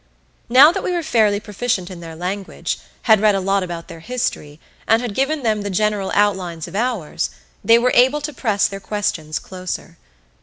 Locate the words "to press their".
8.21-8.79